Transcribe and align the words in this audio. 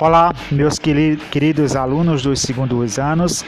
Olá, 0.00 0.32
meus 0.52 0.78
queridos 0.78 1.74
alunos 1.74 2.22
dos 2.22 2.40
segundos 2.40 3.00
anos. 3.00 3.44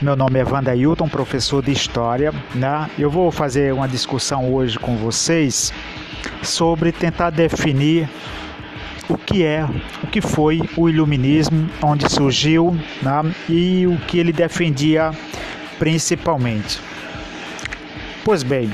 Meu 0.00 0.16
nome 0.16 0.40
é 0.40 0.44
Wanda 0.44 0.74
Hilton, 0.74 1.08
professor 1.08 1.62
de 1.62 1.70
História. 1.70 2.34
Né? 2.56 2.90
Eu 2.98 3.08
vou 3.08 3.30
fazer 3.30 3.72
uma 3.72 3.86
discussão 3.86 4.52
hoje 4.52 4.80
com 4.80 4.96
vocês 4.96 5.72
sobre 6.42 6.90
tentar 6.90 7.30
definir 7.30 8.08
o 9.08 9.16
que 9.16 9.44
é, 9.44 9.64
o 10.02 10.08
que 10.08 10.20
foi 10.20 10.60
o 10.76 10.88
Iluminismo, 10.88 11.70
onde 11.80 12.10
surgiu 12.10 12.76
né? 13.00 13.32
e 13.48 13.86
o 13.86 13.96
que 14.08 14.18
ele 14.18 14.32
defendia 14.32 15.12
principalmente. 15.78 16.80
Pois 18.24 18.42
bem, 18.42 18.72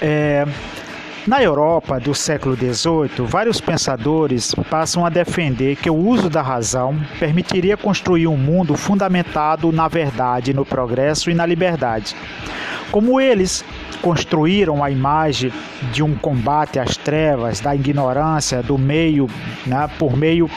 é, 0.00 0.46
na 1.28 1.42
Europa 1.42 2.00
do 2.00 2.14
século 2.14 2.56
XVIII, 2.56 3.26
vários 3.26 3.60
pensadores 3.60 4.54
passam 4.70 5.04
a 5.04 5.10
defender 5.10 5.76
que 5.76 5.90
o 5.90 5.94
uso 5.94 6.30
da 6.30 6.40
razão 6.40 6.98
permitiria 7.20 7.76
construir 7.76 8.26
um 8.26 8.36
mundo 8.36 8.74
fundamentado 8.74 9.70
na 9.70 9.88
verdade, 9.88 10.54
no 10.54 10.64
progresso 10.64 11.30
e 11.30 11.34
na 11.34 11.44
liberdade. 11.44 12.16
Como 12.90 13.20
eles 13.20 13.62
construíram 14.02 14.82
a 14.82 14.90
imagem 14.90 15.52
de 15.92 16.02
um 16.02 16.14
combate 16.14 16.78
às 16.78 16.96
trevas, 16.96 17.60
da 17.60 17.74
ignorância, 17.74 18.62
do 18.62 18.78
meio, 18.78 19.28
né, 19.66 19.88
por 19.98 20.16
meio 20.16 20.50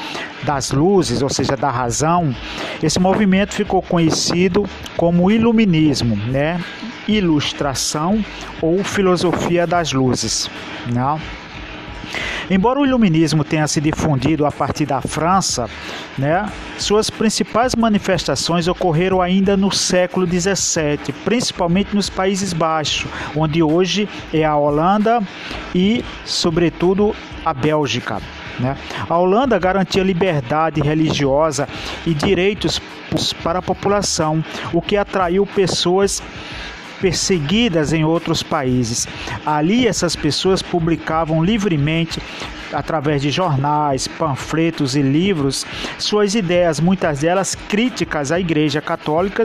das 0.43 0.71
luzes, 0.71 1.21
ou 1.21 1.29
seja, 1.29 1.55
da 1.55 1.69
razão, 1.69 2.35
esse 2.81 2.99
movimento 2.99 3.53
ficou 3.53 3.81
conhecido 3.81 4.65
como 4.97 5.29
iluminismo, 5.29 6.15
né? 6.15 6.59
ilustração 7.07 8.23
ou 8.61 8.83
filosofia 8.83 9.67
das 9.67 9.91
luzes. 9.91 10.49
Né? 10.87 11.19
Embora 12.51 12.81
o 12.81 12.85
iluminismo 12.85 13.45
tenha 13.45 13.65
se 13.65 13.79
difundido 13.79 14.45
a 14.45 14.51
partir 14.51 14.85
da 14.85 14.99
França, 14.99 15.69
né, 16.17 16.51
suas 16.77 17.09
principais 17.09 17.75
manifestações 17.75 18.67
ocorreram 18.67 19.21
ainda 19.21 19.55
no 19.55 19.71
século 19.71 20.27
XVII, 20.27 21.13
principalmente 21.23 21.95
nos 21.95 22.09
Países 22.09 22.51
Baixos, 22.51 23.09
onde 23.37 23.63
hoje 23.63 24.09
é 24.33 24.43
a 24.43 24.53
Holanda 24.57 25.23
e, 25.73 26.03
sobretudo, 26.25 27.15
a 27.45 27.53
Bélgica. 27.53 28.21
Né? 28.59 28.75
A 29.09 29.17
Holanda 29.17 29.57
garantia 29.57 30.03
liberdade 30.03 30.81
religiosa 30.81 31.69
e 32.05 32.13
direitos 32.13 32.81
para 33.41 33.59
a 33.59 33.61
população, 33.61 34.43
o 34.73 34.81
que 34.81 34.97
atraiu 34.97 35.45
pessoas 35.45 36.21
perseguidas 37.01 37.91
em 37.91 38.05
outros 38.05 38.43
países. 38.43 39.07
Ali 39.45 39.87
essas 39.87 40.15
pessoas 40.15 40.61
publicavam 40.61 41.43
livremente 41.43 42.21
através 42.71 43.21
de 43.21 43.31
jornais, 43.31 44.07
panfletos 44.07 44.95
e 44.95 45.01
livros, 45.01 45.65
suas 45.97 46.35
ideias, 46.35 46.79
muitas 46.79 47.19
delas 47.19 47.55
críticas 47.55 48.31
à 48.31 48.39
Igreja 48.39 48.81
Católica 48.81 49.43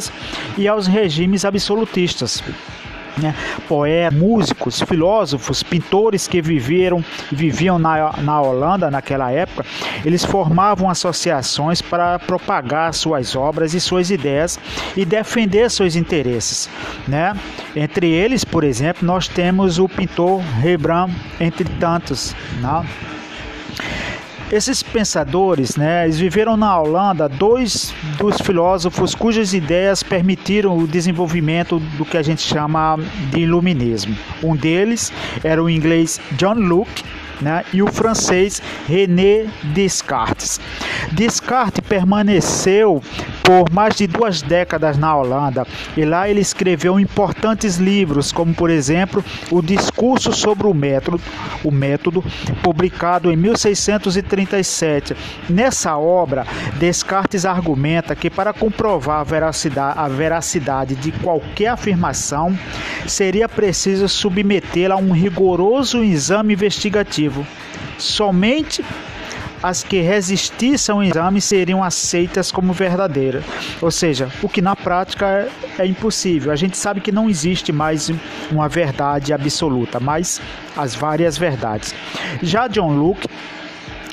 e 0.56 0.68
aos 0.68 0.86
regimes 0.86 1.44
absolutistas 1.44 2.42
né? 3.16 3.34
poetas, 3.68 4.18
músicos, 4.18 4.80
filósofos, 4.80 5.62
pintores 5.62 6.26
que 6.28 6.40
viveram 6.40 7.04
viviam 7.30 7.78
na, 7.78 8.12
na 8.18 8.40
Holanda 8.40 8.90
naquela 8.90 9.30
época, 9.30 9.64
eles 10.04 10.24
formavam 10.24 10.88
associações 10.88 11.80
para 11.82 12.18
propagar 12.18 12.92
suas 12.94 13.34
obras 13.34 13.74
e 13.74 13.80
suas 13.80 14.10
ideias 14.10 14.58
e 14.96 15.04
defender 15.04 15.70
seus 15.70 15.96
interesses. 15.96 16.68
Né? 17.06 17.34
Entre 17.74 18.10
eles, 18.10 18.44
por 18.44 18.64
exemplo, 18.64 19.06
nós 19.06 19.28
temos 19.28 19.78
o 19.78 19.88
pintor 19.88 20.40
Rembrandt, 20.60 21.14
entre 21.40 21.64
tantos. 21.78 22.34
Né? 22.60 22.86
Esses 24.50 24.80
pensadores, 24.80 25.76
né, 25.76 26.04
eles 26.04 26.18
viveram 26.20 26.56
na 26.56 26.78
Holanda 26.78 27.28
dois 27.28 27.92
dos 28.16 28.40
filósofos 28.40 29.12
cujas 29.12 29.52
ideias 29.52 30.04
permitiram 30.04 30.78
o 30.78 30.86
desenvolvimento 30.86 31.80
do 31.98 32.04
que 32.04 32.16
a 32.16 32.22
gente 32.22 32.42
chama 32.42 32.96
de 33.32 33.40
iluminismo. 33.40 34.16
Um 34.44 34.54
deles 34.54 35.12
era 35.42 35.60
o 35.60 35.68
inglês 35.68 36.20
John 36.32 36.54
Locke, 36.54 37.02
né, 37.40 37.64
e 37.72 37.82
o 37.82 37.88
francês 37.88 38.62
René 38.86 39.46
Descartes. 39.74 40.60
Descartes 41.12 41.84
permaneceu 41.86 43.02
por 43.42 43.70
mais 43.70 43.94
de 43.94 44.06
duas 44.06 44.42
décadas 44.42 44.98
na 44.98 45.16
Holanda 45.16 45.66
e 45.96 46.04
lá 46.04 46.28
ele 46.28 46.40
escreveu 46.40 46.98
importantes 46.98 47.76
livros, 47.76 48.32
como 48.32 48.52
por 48.52 48.70
exemplo 48.70 49.24
o 49.50 49.62
Discurso 49.62 50.32
sobre 50.32 50.66
o 50.66 50.74
Método, 50.74 51.20
o 51.62 51.70
método 51.70 52.24
publicado 52.62 53.30
em 53.30 53.36
1637. 53.36 55.16
Nessa 55.48 55.96
obra, 55.96 56.44
Descartes 56.78 57.44
argumenta 57.44 58.16
que 58.16 58.28
para 58.28 58.52
comprovar 58.52 59.20
a 59.20 59.24
veracidade, 59.24 59.98
a 59.98 60.08
veracidade 60.08 60.94
de 60.96 61.12
qualquer 61.12 61.68
afirmação 61.68 62.58
seria 63.06 63.48
preciso 63.48 64.08
submetê-la 64.08 64.96
a 64.96 64.98
um 64.98 65.12
rigoroso 65.12 66.02
exame 66.02 66.54
investigativo. 66.54 67.46
Somente 67.98 68.84
as 69.66 69.82
que 69.82 70.00
resistissem 70.00 70.94
ao 70.94 71.02
exame 71.02 71.40
seriam 71.40 71.82
aceitas 71.82 72.52
como 72.52 72.72
verdadeiras. 72.72 73.44
Ou 73.82 73.90
seja, 73.90 74.30
o 74.40 74.48
que 74.48 74.62
na 74.62 74.76
prática 74.76 75.26
é, 75.26 75.82
é 75.82 75.86
impossível. 75.86 76.52
A 76.52 76.56
gente 76.56 76.76
sabe 76.76 77.00
que 77.00 77.10
não 77.10 77.28
existe 77.28 77.72
mais 77.72 78.08
uma 78.52 78.68
verdade 78.68 79.32
absoluta, 79.32 79.98
mas 79.98 80.40
as 80.76 80.94
várias 80.94 81.36
verdades. 81.36 81.92
Já 82.40 82.68
John 82.68 82.96
Locke 82.96 83.26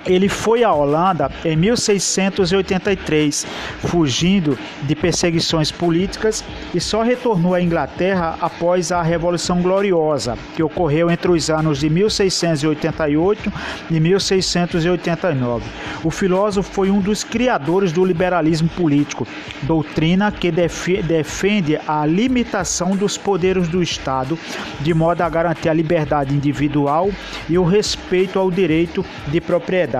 ele 0.06 0.28
foi 0.28 0.64
à 0.64 0.74
Holanda 0.74 1.32
em 1.46 1.56
1683, 1.56 3.46
fugindo 3.80 4.58
de 4.84 4.96
perseguições 4.96 5.72
políticas 5.72 6.44
e 6.74 6.80
só 6.80 7.02
retornou 7.02 7.54
à 7.54 7.62
Inglaterra 7.62 8.38
após 8.42 8.92
a 8.92 9.02
Revolução 9.02 9.62
Gloriosa, 9.62 10.38
que 10.56 10.64
ocorreu 10.64 11.10
entre 11.10 11.32
os 11.32 11.50
anos 11.50 11.80
de 11.80 11.90
1688 11.90 13.54
e 13.90 14.00
1689. 14.00 15.64
O 16.04 16.12
filósofo 16.12 16.72
foi 16.72 16.90
um 16.90 17.00
dos 17.00 17.24
criadores 17.24 17.92
do 17.92 18.04
liberalismo 18.04 18.70
político, 18.70 19.28
doutrina 19.62 20.32
que 20.32 20.52
defende 20.52 21.80
a 21.88 22.06
limitação 22.06 22.96
dos 22.96 23.18
poderes 23.18 23.68
do 23.68 23.82
Estado, 23.82 24.38
de 24.82 24.94
modo 24.94 25.22
a 25.22 25.30
garantir 25.30 25.70
a 25.70 25.74
liberdade 25.74 26.34
individual 26.36 27.10
e 27.50 27.58
o 27.58 27.64
respeito 27.64 28.38
ao 28.38 28.52
direito 28.52 29.06
de 29.28 29.40
propriedade 29.40 29.93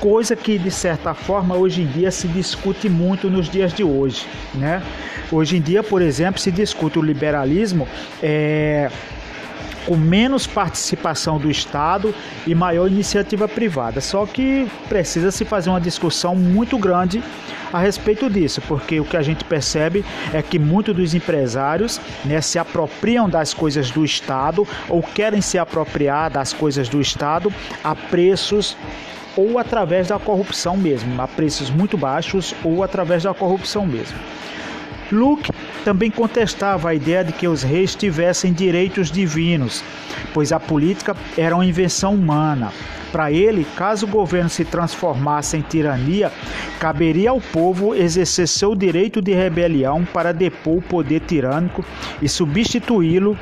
Coisa 0.00 0.34
que, 0.34 0.58
de 0.58 0.70
certa 0.70 1.14
forma, 1.14 1.54
hoje 1.54 1.82
em 1.82 1.86
dia 1.86 2.10
se 2.10 2.28
discute 2.28 2.88
muito 2.88 3.28
nos 3.30 3.48
dias 3.48 3.72
de 3.72 3.84
hoje. 3.84 4.26
Né? 4.54 4.82
Hoje 5.30 5.56
em 5.56 5.60
dia, 5.60 5.82
por 5.82 6.00
exemplo, 6.02 6.40
se 6.40 6.50
discute 6.50 6.98
o 6.98 7.02
liberalismo. 7.02 7.88
É 8.22 8.90
com 9.86 9.96
menos 9.96 10.46
participação 10.46 11.38
do 11.38 11.48
Estado 11.48 12.12
e 12.46 12.54
maior 12.54 12.88
iniciativa 12.88 13.46
privada. 13.46 14.00
Só 14.00 14.26
que 14.26 14.66
precisa 14.88 15.30
se 15.30 15.44
fazer 15.44 15.70
uma 15.70 15.80
discussão 15.80 16.34
muito 16.34 16.76
grande 16.76 17.22
a 17.72 17.78
respeito 17.78 18.28
disso, 18.28 18.60
porque 18.66 19.00
o 19.00 19.04
que 19.04 19.16
a 19.16 19.22
gente 19.22 19.44
percebe 19.44 20.04
é 20.32 20.42
que 20.42 20.58
muitos 20.58 20.94
dos 20.94 21.14
empresários 21.14 22.00
né, 22.24 22.40
se 22.40 22.58
apropriam 22.58 23.28
das 23.28 23.54
coisas 23.54 23.90
do 23.90 24.04
Estado 24.04 24.66
ou 24.88 25.02
querem 25.02 25.40
se 25.40 25.58
apropriar 25.58 26.30
das 26.30 26.52
coisas 26.52 26.88
do 26.88 27.00
Estado 27.00 27.52
a 27.82 27.94
preços 27.94 28.76
ou 29.36 29.58
através 29.58 30.08
da 30.08 30.18
corrupção 30.18 30.76
mesmo, 30.76 31.20
a 31.20 31.28
preços 31.28 31.70
muito 31.70 31.96
baixos 31.96 32.54
ou 32.64 32.82
através 32.82 33.22
da 33.22 33.34
corrupção 33.34 33.86
mesmo. 33.86 34.16
Luke 35.12 35.52
também 35.84 36.10
contestava 36.10 36.88
a 36.88 36.94
ideia 36.94 37.22
de 37.22 37.32
que 37.32 37.46
os 37.46 37.62
reis 37.62 37.94
tivessem 37.94 38.52
direitos 38.52 39.10
divinos, 39.10 39.84
pois 40.34 40.50
a 40.50 40.58
política 40.58 41.14
era 41.36 41.54
uma 41.54 41.64
invenção 41.64 42.14
humana. 42.14 42.72
Para 43.12 43.30
ele, 43.30 43.64
caso 43.76 44.04
o 44.04 44.08
governo 44.08 44.50
se 44.50 44.64
transformasse 44.64 45.56
em 45.56 45.62
tirania, 45.62 46.32
caberia 46.80 47.30
ao 47.30 47.40
povo 47.40 47.94
exercer 47.94 48.48
seu 48.48 48.74
direito 48.74 49.22
de 49.22 49.32
rebelião 49.32 50.04
para 50.04 50.32
depor 50.32 50.78
o 50.78 50.82
poder 50.82 51.20
tirânico 51.20 51.84
e 52.20 52.28
substituí-lo 52.28 53.38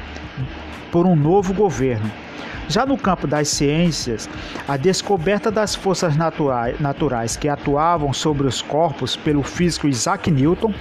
por 0.93 1.07
um 1.07 1.17
novo 1.17 1.55
governo. 1.55 2.24
Já 2.69 2.87
no 2.87 2.97
campo 2.97 3.27
das 3.27 3.49
ciências, 3.49 4.29
a 4.67 4.77
descoberta 4.77 5.51
das 5.51 5.75
forças 5.75 6.17
naturais, 6.17 7.37
que 7.37 7.49
atuavam 7.49 8.13
sobre 8.13 8.47
os 8.47 8.63
corpos 8.63 9.17
pelo 9.17 9.43
físico 9.43 9.87
Isaac 9.87 10.31
Newton 10.31 10.73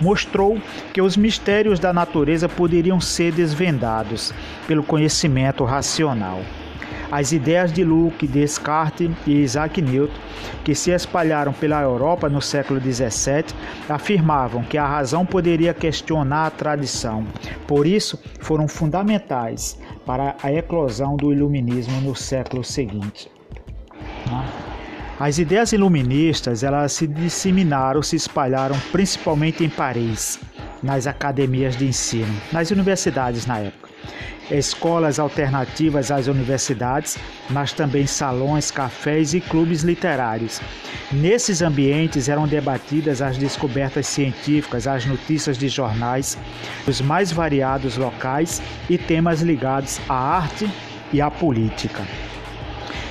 mostrou 0.00 0.60
que 0.92 1.00
os 1.00 1.16
mistérios 1.16 1.78
da 1.78 1.92
natureza 1.92 2.48
poderiam 2.48 3.00
ser 3.00 3.32
desvendados 3.32 4.32
pelo 4.66 4.82
conhecimento 4.82 5.64
racional. 5.64 6.42
As 7.16 7.32
ideias 7.32 7.72
de 7.72 7.82
Luke, 7.82 8.26
Descartes 8.26 9.10
e 9.26 9.40
Isaac 9.40 9.80
Newton, 9.80 10.12
que 10.62 10.74
se 10.74 10.90
espalharam 10.90 11.50
pela 11.50 11.80
Europa 11.80 12.28
no 12.28 12.42
século 12.42 12.78
XVII, 12.78 13.56
afirmavam 13.88 14.62
que 14.62 14.76
a 14.76 14.86
razão 14.86 15.24
poderia 15.24 15.72
questionar 15.72 16.48
a 16.48 16.50
tradição. 16.50 17.24
Por 17.66 17.86
isso, 17.86 18.22
foram 18.42 18.68
fundamentais 18.68 19.78
para 20.04 20.36
a 20.42 20.52
eclosão 20.52 21.16
do 21.16 21.32
iluminismo 21.32 22.02
no 22.02 22.14
século 22.14 22.62
seguinte. 22.62 23.30
As 25.18 25.38
ideias 25.38 25.72
iluministas 25.72 26.62
elas 26.62 26.92
se 26.92 27.06
disseminaram, 27.06 28.02
se 28.02 28.16
espalharam 28.16 28.76
principalmente 28.92 29.64
em 29.64 29.70
Paris, 29.70 30.38
nas 30.82 31.06
academias 31.06 31.78
de 31.78 31.86
ensino, 31.86 32.36
nas 32.52 32.70
universidades 32.70 33.46
na 33.46 33.60
época 33.60 33.86
escolas 34.50 35.18
alternativas 35.18 36.10
às 36.10 36.26
universidades, 36.26 37.18
mas 37.50 37.72
também 37.72 38.06
salões, 38.06 38.70
cafés 38.70 39.34
e 39.34 39.40
clubes 39.40 39.82
literários. 39.82 40.60
Nesses 41.12 41.62
ambientes 41.62 42.28
eram 42.28 42.46
debatidas 42.46 43.22
as 43.22 43.36
descobertas 43.36 44.06
científicas, 44.06 44.86
as 44.86 45.04
notícias 45.06 45.56
de 45.58 45.68
jornais, 45.68 46.36
os 46.86 47.00
mais 47.00 47.32
variados 47.32 47.96
locais 47.96 48.62
e 48.88 48.96
temas 48.98 49.40
ligados 49.42 50.00
à 50.08 50.14
arte 50.14 50.70
e 51.12 51.20
à 51.20 51.30
política. 51.30 52.02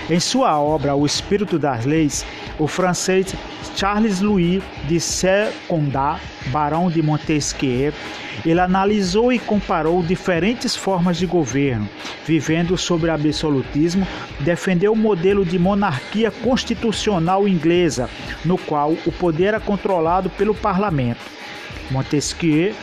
Em 0.07 0.19
sua 0.19 0.59
obra 0.59 0.95
O 0.95 1.03
Espírito 1.03 1.57
das 1.57 1.83
Leis, 1.83 2.23
o 2.59 2.67
francês 2.67 3.33
Charles 3.75 4.21
Louis 4.21 4.61
de 4.87 4.99
Secondat, 4.99 6.21
barão 6.47 6.91
de 6.91 7.01
Montesquieu, 7.01 7.91
ele 8.45 8.59
analisou 8.59 9.33
e 9.33 9.39
comparou 9.39 10.03
diferentes 10.03 10.75
formas 10.75 11.17
de 11.17 11.25
governo, 11.25 11.89
vivendo 12.23 12.77
sobre 12.77 13.09
absolutismo, 13.09 14.07
defendeu 14.41 14.93
o 14.93 14.95
modelo 14.95 15.43
de 15.43 15.57
monarquia 15.57 16.29
constitucional 16.29 17.47
inglesa, 17.47 18.07
no 18.45 18.57
qual 18.59 18.95
o 19.05 19.11
poder 19.11 19.45
era 19.45 19.59
controlado 19.59 20.29
pelo 20.29 20.53
parlamento. 20.53 21.19
Montesquieu 21.89 22.75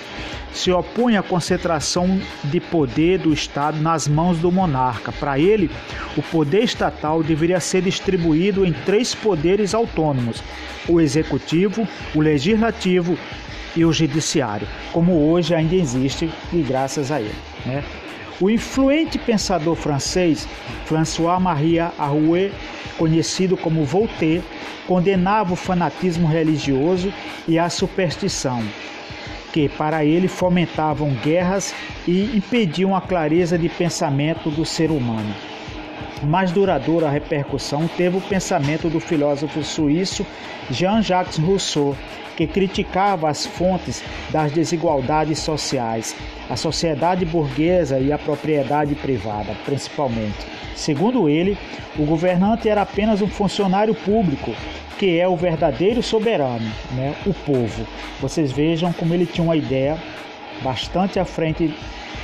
se 0.52 0.70
opunha 0.70 1.20
à 1.20 1.22
concentração 1.22 2.20
de 2.44 2.60
poder 2.60 3.19
do 3.19 3.32
Estado 3.32 3.81
nas 3.81 4.06
mãos 4.06 4.38
do 4.38 4.52
monarca. 4.52 5.12
Para 5.12 5.38
ele, 5.38 5.70
o 6.16 6.22
poder 6.22 6.62
estatal 6.62 7.22
deveria 7.22 7.60
ser 7.60 7.82
distribuído 7.82 8.64
em 8.64 8.72
três 8.72 9.14
poderes 9.14 9.75
autônomos: 9.75 10.43
o 10.88 11.00
executivo, 11.00 11.87
o 12.14 12.20
legislativo 12.20 13.19
e 13.75 13.84
o 13.84 13.93
judiciário, 13.93 14.69
como 14.93 15.31
hoje 15.31 15.54
ainda 15.54 15.75
existe 15.75 16.31
e 16.52 16.60
graças 16.60 17.10
a 17.10 17.20
ele. 17.20 17.34
Né? 17.64 17.82
O 18.40 18.50
influente 18.50 19.19
pensador 19.19 19.76
francês 19.76 20.48
François-Marie 20.87 21.78
Arouet, 21.78 22.52
conhecido 22.98 23.56
como 23.56 23.84
Voltaire, 23.84 24.43
condenava 24.87 25.52
o 25.52 25.56
fanatismo 25.56 26.26
religioso 26.26 27.12
e 27.46 27.58
a 27.58 27.70
superstição 27.70 28.62
que 29.52 29.69
para 29.69 30.04
ele 30.04 30.28
fomentavam 30.28 31.10
guerras 31.22 31.75
e 32.08 32.37
impediam 32.37 32.96
a 32.96 33.00
clareza 33.00 33.58
de 33.58 33.69
pensamento 33.69 34.50
do 34.50 34.64
ser 34.64 34.90
humano. 34.90 35.34
Mais 36.22 36.52
duradoura 36.52 37.10
repercussão 37.10 37.88
teve 37.96 38.16
o 38.16 38.20
pensamento 38.20 38.88
do 38.88 39.00
filósofo 39.00 39.62
suíço 39.64 40.24
Jean-Jacques 40.70 41.38
Rousseau, 41.38 41.96
que 42.36 42.46
criticava 42.46 43.28
as 43.28 43.44
fontes 43.44 44.02
das 44.30 44.52
desigualdades 44.52 45.40
sociais, 45.40 46.14
a 46.48 46.56
sociedade 46.56 47.24
burguesa 47.24 47.98
e 47.98 48.12
a 48.12 48.19
propriedade 48.19 48.94
privada, 48.94 49.54
principalmente. 49.64 50.46
Segundo 50.76 51.28
ele, 51.28 51.58
o 51.98 52.04
governante 52.04 52.69
era 52.69 52.82
apenas 52.82 53.20
um 53.20 53.28
funcionário 53.28 53.94
público 53.94 54.54
que 54.98 55.19
é 55.19 55.26
o 55.26 55.34
verdadeiro 55.34 56.00
soberano, 56.02 56.70
né? 56.92 57.14
o 57.26 57.34
povo. 57.34 57.84
Vocês 58.20 58.52
vejam 58.52 58.92
como 58.92 59.12
ele 59.12 59.26
tinha 59.26 59.42
uma 59.42 59.56
ideia 59.56 59.98
bastante 60.62 61.19
à 61.19 61.24
frente 61.24 61.74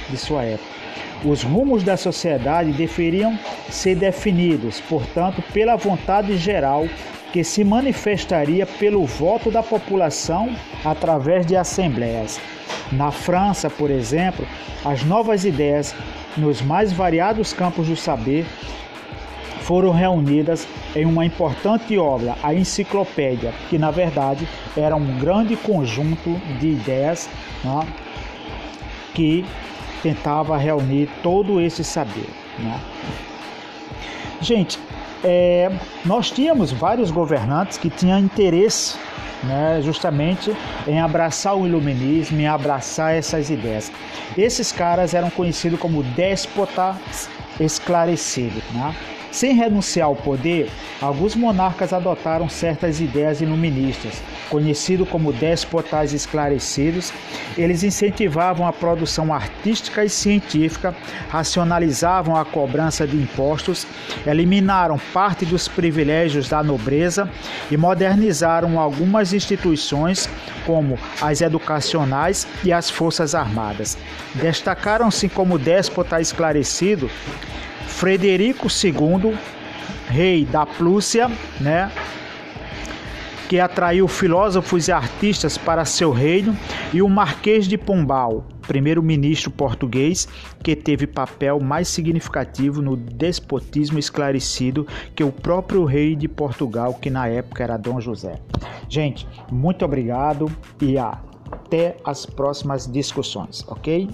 de 0.08 0.16
sua 0.16 0.44
época. 0.44 0.87
Os 1.24 1.42
rumos 1.42 1.82
da 1.82 1.96
sociedade 1.96 2.72
deveriam 2.72 3.36
ser 3.68 3.96
definidos, 3.96 4.80
portanto, 4.80 5.42
pela 5.52 5.74
vontade 5.74 6.36
geral 6.36 6.86
que 7.32 7.42
se 7.42 7.64
manifestaria 7.64 8.64
pelo 8.64 9.04
voto 9.04 9.50
da 9.50 9.62
população 9.62 10.54
através 10.84 11.44
de 11.44 11.56
assembleias. 11.56 12.40
Na 12.92 13.10
França, 13.10 13.68
por 13.68 13.90
exemplo, 13.90 14.46
as 14.84 15.04
novas 15.04 15.44
ideias 15.44 15.94
nos 16.36 16.62
mais 16.62 16.92
variados 16.92 17.52
campos 17.52 17.88
do 17.88 17.96
saber 17.96 18.46
foram 19.62 19.90
reunidas 19.90 20.66
em 20.96 21.04
uma 21.04 21.26
importante 21.26 21.98
obra, 21.98 22.36
a 22.42 22.54
Enciclopédia, 22.54 23.52
que 23.68 23.76
na 23.76 23.90
verdade 23.90 24.48
era 24.74 24.96
um 24.96 25.18
grande 25.18 25.56
conjunto 25.56 26.40
de 26.58 26.68
ideias 26.68 27.28
né, 27.62 27.86
que 29.14 29.44
tentava 30.02 30.56
reunir 30.56 31.08
todo 31.22 31.60
esse 31.60 31.82
saber. 31.84 32.28
Né. 32.58 32.80
Gente, 34.40 34.78
é, 35.24 35.70
nós 36.04 36.30
tínhamos 36.30 36.70
vários 36.70 37.10
governantes 37.10 37.76
que 37.78 37.90
tinham 37.90 38.18
interesse 38.18 38.96
né, 39.42 39.80
justamente 39.82 40.54
em 40.86 41.00
abraçar 41.00 41.56
o 41.56 41.66
iluminismo, 41.66 42.40
em 42.40 42.46
abraçar 42.46 43.14
essas 43.14 43.50
ideias. 43.50 43.92
Esses 44.36 44.72
caras 44.72 45.14
eram 45.14 45.30
conhecidos 45.30 45.78
como 45.78 46.02
déspotas 46.02 47.28
esclarecidos. 47.60 48.62
Né? 48.72 48.94
Sem 49.30 49.54
renunciar 49.54 50.06
ao 50.06 50.16
poder, 50.16 50.70
alguns 51.00 51.36
monarcas 51.36 51.92
adotaram 51.92 52.48
certas 52.48 52.98
ideias 52.98 53.42
iluministas, 53.42 54.22
conhecido 54.48 55.04
como 55.04 55.32
déspotas 55.32 56.14
esclarecidos. 56.14 57.12
Eles 57.56 57.82
incentivavam 57.82 58.66
a 58.66 58.72
produção 58.72 59.32
artística 59.32 60.02
e 60.02 60.08
científica, 60.08 60.94
racionalizavam 61.28 62.36
a 62.36 62.44
cobrança 62.44 63.06
de 63.06 63.16
impostos, 63.16 63.86
eliminaram 64.26 64.98
parte 65.12 65.44
dos 65.44 65.68
privilégios 65.68 66.48
da 66.48 66.62
nobreza 66.62 67.30
e 67.70 67.76
modernizaram 67.76 68.80
algumas 68.80 69.34
instituições, 69.34 70.28
como 70.64 70.98
as 71.20 71.42
educacionais 71.42 72.46
e 72.64 72.72
as 72.72 72.88
forças 72.88 73.34
armadas. 73.34 73.98
Destacaram-se 74.34 75.28
como 75.28 75.58
déspota 75.58 76.20
esclarecido 76.20 77.10
Frederico 77.88 78.68
II, 78.68 79.36
rei 80.08 80.44
da 80.44 80.64
Prússia, 80.64 81.28
né? 81.60 81.90
que 83.48 83.58
atraiu 83.58 84.06
filósofos 84.06 84.88
e 84.88 84.92
artistas 84.92 85.56
para 85.56 85.86
seu 85.86 86.12
reino, 86.12 86.54
e 86.92 87.00
o 87.00 87.08
Marquês 87.08 87.66
de 87.66 87.78
Pombal, 87.78 88.44
primeiro-ministro 88.66 89.50
português, 89.50 90.28
que 90.62 90.76
teve 90.76 91.06
papel 91.06 91.58
mais 91.58 91.88
significativo 91.88 92.82
no 92.82 92.94
despotismo 92.94 93.98
esclarecido 93.98 94.86
que 95.16 95.24
o 95.24 95.32
próprio 95.32 95.84
rei 95.86 96.14
de 96.14 96.28
Portugal, 96.28 96.92
que 96.92 97.08
na 97.08 97.26
época 97.26 97.64
era 97.64 97.78
Dom 97.78 97.98
José. 98.00 98.38
Gente, 98.86 99.26
muito 99.50 99.82
obrigado 99.82 100.52
e 100.82 100.98
até 100.98 101.96
as 102.04 102.26
próximas 102.26 102.86
discussões, 102.86 103.64
ok? 103.66 104.10